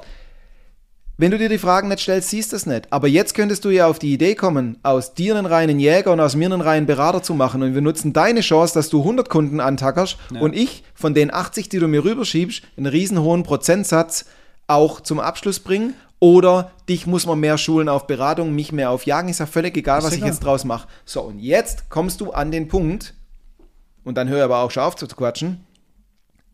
Wenn 1.19 1.31
du 1.31 1.39
dir 1.39 1.49
die 1.49 1.59
Fragen 1.59 1.89
nicht 1.89 2.01
stellst, 2.01 2.29
siehst 2.29 2.53
du 2.53 2.57
es 2.57 2.67
nicht. 2.67 2.93
Aber 2.93 3.09
jetzt 3.09 3.35
könntest 3.35 3.65
du 3.65 3.71
ja 3.71 3.87
auf 3.87 3.99
die 3.99 4.13
Idee 4.13 4.35
kommen, 4.35 4.79
aus 4.83 5.15
dir 5.15 5.35
einen 5.35 5.47
reinen 5.47 5.81
Jäger 5.81 6.13
und 6.13 6.21
aus 6.21 6.37
mir 6.37 6.47
einen 6.47 6.61
reinen 6.61 6.87
Berater 6.87 7.23
zu 7.23 7.33
machen. 7.33 7.63
Und 7.63 7.75
wir 7.75 7.81
nutzen 7.81 8.13
deine 8.13 8.41
Chance, 8.41 8.75
dass 8.75 8.91
du 8.91 9.01
100 9.01 9.31
Kunden 9.31 9.61
antackerst 9.61 10.19
und 10.39 10.55
ich 10.55 10.85
von 10.95 11.15
den 11.15 11.33
80, 11.33 11.71
die 11.71 11.79
du 11.79 11.89
mir 11.89 12.05
rüberschiebst, 12.05 12.63
einen 12.77 12.87
riesen 12.87 13.21
hohen 13.21 13.45
Prozentsatz 13.45 14.27
auch 14.67 15.01
zum 15.01 15.19
Abschluss 15.19 15.61
bringen. 15.61 15.95
Oder 16.19 16.71
dich 16.89 17.07
muss 17.07 17.27
man 17.27 17.41
mehr 17.41 17.59
schulen 17.59 17.89
auf 17.89 18.07
Beratung, 18.07 18.55
mich 18.55 18.73
mehr 18.73 18.91
auf 18.91 19.07
Jagen. 19.07 19.29
Ist 19.29 19.41
ja 19.41 19.47
völlig 19.47 19.77
egal, 19.77 20.03
was 20.03 20.15
ich 20.15 20.25
jetzt 20.25 20.41
draus 20.41 20.65
mache. 20.65 20.89
So, 21.05 21.23
und 21.23 21.39
jetzt 21.39 21.89
kommst 21.89 22.21
du 22.21 22.33
an 22.33 22.51
den 22.51 22.69
Punkt, 22.69 23.15
und 24.05 24.17
dann 24.17 24.29
hör 24.29 24.45
aber 24.45 24.59
auch 24.59 24.71
schon 24.71 24.83
auf 24.83 24.97
zu 24.97 25.07
quatschen, 25.09 25.67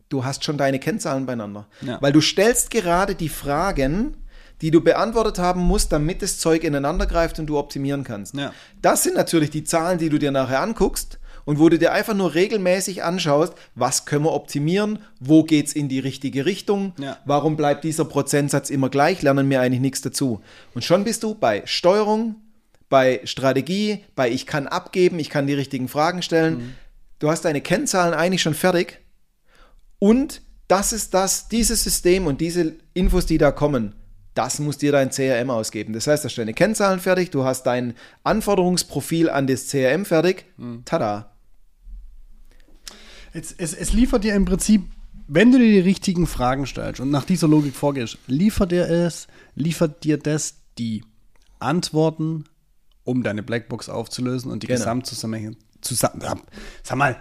du 0.09 0.25
hast 0.25 0.43
schon 0.43 0.57
deine 0.57 0.79
Kennzahlen 0.79 1.25
beieinander. 1.25 1.67
Ja. 1.81 2.01
Weil 2.01 2.11
du 2.11 2.19
stellst 2.19 2.71
gerade 2.71 3.15
die 3.15 3.29
Fragen, 3.29 4.17
die 4.63 4.71
du 4.71 4.79
beantwortet 4.79 5.39
haben 5.39 5.59
musst, 5.59 5.91
damit 5.91 6.21
das 6.21 6.39
Zeug 6.39 6.63
ineinander 6.63 7.05
greift 7.05 7.37
und 7.37 7.47
du 7.47 7.59
optimieren 7.59 8.05
kannst. 8.05 8.33
Ja. 8.33 8.53
Das 8.81 9.03
sind 9.03 9.15
natürlich 9.15 9.49
die 9.49 9.65
Zahlen, 9.65 9.99
die 9.99 10.07
du 10.07 10.17
dir 10.17 10.31
nachher 10.31 10.61
anguckst 10.61 11.19
und 11.43 11.59
wo 11.59 11.67
du 11.67 11.77
dir 11.77 11.91
einfach 11.91 12.13
nur 12.13 12.33
regelmäßig 12.33 13.03
anschaust, 13.03 13.55
was 13.75 14.05
können 14.05 14.23
wir 14.23 14.31
optimieren, 14.31 14.99
wo 15.19 15.43
geht 15.43 15.67
es 15.67 15.73
in 15.73 15.89
die 15.89 15.99
richtige 15.99 16.45
Richtung, 16.45 16.93
Ja. 16.97 17.17
warum 17.25 17.57
bleibt 17.57 17.83
dieser 17.83 18.05
Prozentsatz 18.05 18.69
immer 18.69 18.87
gleich, 18.87 19.21
lernen 19.21 19.49
wir 19.49 19.59
eigentlich 19.59 19.81
nichts 19.81 19.99
dazu. 20.01 20.39
Und 20.73 20.85
schon 20.85 21.03
bist 21.03 21.23
du 21.23 21.35
bei 21.35 21.63
Steuerung, 21.65 22.35
bei 22.87 23.19
Strategie, 23.25 24.05
bei 24.15 24.31
ich 24.31 24.45
kann 24.47 24.67
abgeben, 24.67 25.19
ich 25.19 25.29
kann 25.29 25.45
die 25.45 25.55
richtigen 25.55 25.89
Fragen 25.89 26.21
stellen. 26.21 26.75
Du 27.19 27.29
hast 27.29 27.43
deine 27.43 27.59
Kennzahlen 27.59 28.13
eigentlich 28.13 28.41
schon 28.41 28.53
fertig 28.53 29.01
und 29.99 30.41
das 30.69 30.93
ist 30.93 31.13
das, 31.13 31.49
dieses 31.49 31.83
System 31.83 32.27
und 32.27 32.39
diese 32.39 32.75
Infos, 32.93 33.25
die 33.25 33.37
da 33.37 33.51
kommen, 33.51 33.93
das 34.33 34.59
muss 34.59 34.77
dir 34.77 34.91
dein 34.91 35.09
CRM 35.11 35.49
ausgeben. 35.49 35.93
Das 35.93 36.07
heißt, 36.07 36.25
da 36.25 36.29
stehen 36.29 36.43
deine 36.43 36.53
Kennzahlen 36.53 36.99
fertig, 36.99 37.29
du 37.31 37.43
hast 37.43 37.63
dein 37.63 37.93
Anforderungsprofil 38.23 39.29
an 39.29 39.47
das 39.47 39.67
CRM 39.69 40.05
fertig. 40.05 40.45
Tada. 40.85 41.31
Es, 43.33 43.51
es, 43.51 43.73
es 43.73 43.93
liefert 43.93 44.23
dir 44.23 44.35
im 44.35 44.45
Prinzip, 44.45 44.83
wenn 45.27 45.51
du 45.51 45.57
dir 45.57 45.71
die 45.71 45.79
richtigen 45.79 46.27
Fragen 46.27 46.65
stellst 46.65 46.99
und 46.99 47.09
nach 47.09 47.25
dieser 47.25 47.47
Logik 47.47 47.75
vorgehst, 47.75 48.17
liefert 48.27 48.71
dir 48.71 48.89
es, 48.89 49.27
liefert 49.55 50.03
dir 50.03 50.17
das 50.17 50.55
die 50.77 51.03
Antworten, 51.59 52.45
um 53.03 53.23
deine 53.23 53.43
Blackbox 53.43 53.89
aufzulösen 53.89 54.51
und 54.51 54.63
die 54.63 54.67
Genau. 54.67 54.79
Gesamtzusammenhänge 54.79 55.55
zusammen, 55.81 56.21
sag 56.83 56.97
mal, 56.97 57.17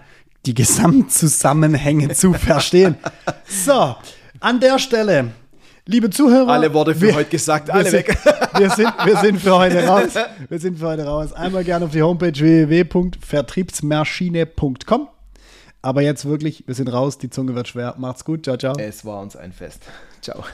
die 0.47 0.55
Gesamtzusammenhänge 0.55 2.11
zu 2.15 2.33
verstehen. 2.33 2.97
So, 3.47 3.97
an 4.41 4.61
der 4.61 4.79
Stelle, 4.79 5.33
liebe 5.87 6.11
Zuhörer, 6.11 6.49
Alle 6.49 6.73
Worte 6.75 6.95
für 6.95 7.07
wir- 7.09 7.15
heute 7.15 7.31
gesagt, 7.31 7.71
alle 7.71 7.89
sind, 7.91 8.07
weg. 8.09 8.19
Wir 8.59 8.69
sind, 8.71 8.93
wir 9.07 9.17
sind 9.17 9.41
für 9.41 9.57
heute 9.57 9.87
raus. 9.93 10.11
Wir 10.49 10.59
sind 10.59 10.79
für 10.79 10.87
heute 10.89 11.05
raus. 11.07 11.33
Einmal 11.33 11.65
gerne 11.65 11.87
auf 11.87 11.91
die 11.93 12.03
Homepage 12.03 12.33
www.vertriebsmaschine.com. 12.39 15.09
Aber 15.81 16.03
jetzt 16.03 16.25
wirklich, 16.27 16.65
wir 16.67 16.75
sind 16.75 16.89
raus, 16.93 17.17
die 17.19 17.31
Zunge 17.31 17.55
wird 17.55 17.69
schwer. 17.69 17.95
Macht's 17.99 18.25
gut, 18.25 18.45
ciao, 18.45 18.57
ciao. 18.59 18.75
Es 18.79 19.05
war 19.07 19.21
uns 19.23 19.37
ein 19.37 19.53
Fest. 19.53 19.83
Ciao. 20.21 20.45